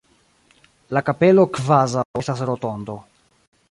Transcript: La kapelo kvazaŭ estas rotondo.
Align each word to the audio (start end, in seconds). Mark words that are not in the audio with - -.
La 0.97 1.03
kapelo 1.11 1.45
kvazaŭ 1.59 2.07
estas 2.25 2.45
rotondo. 2.53 3.01